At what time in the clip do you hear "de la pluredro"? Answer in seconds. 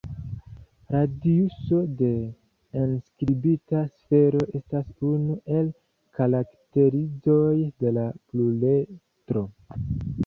7.85-9.47